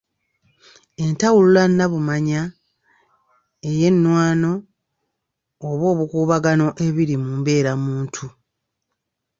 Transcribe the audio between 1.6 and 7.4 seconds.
nnabumanya ey’ennwano oba obukuubagano ebiri mu